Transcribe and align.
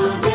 Ooh. 0.00 0.27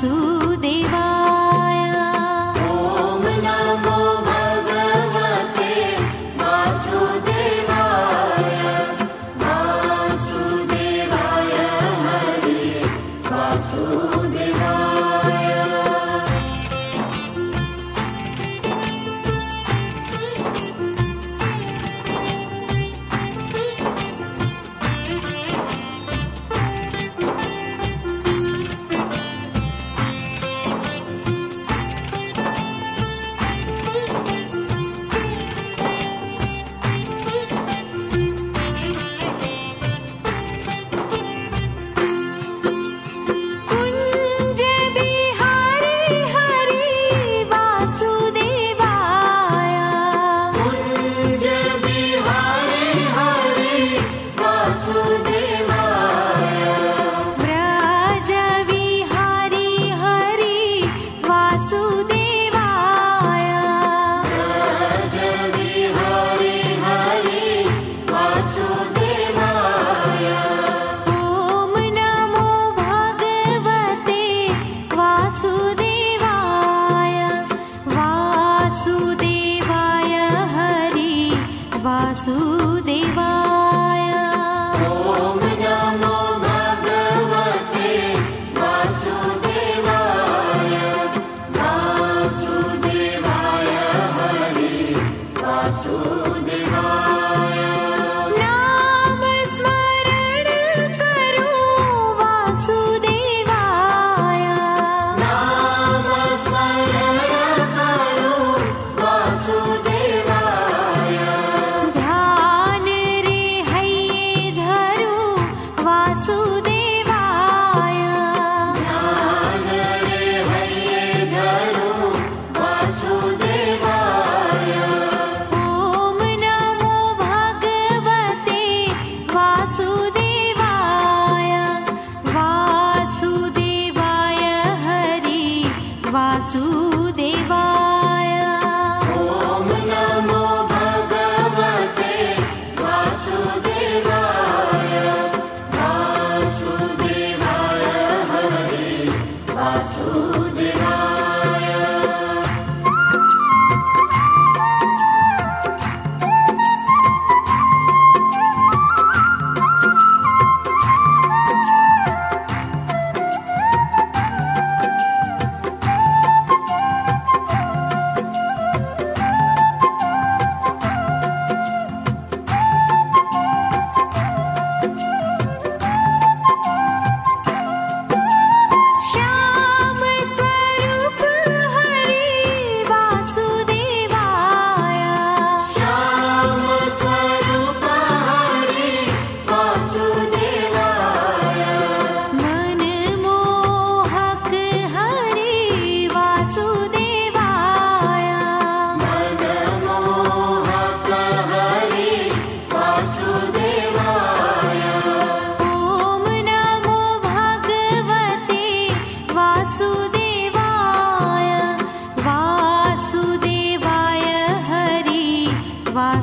Jesus. 0.00 0.39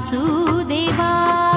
वासुदेवाय 0.07 1.56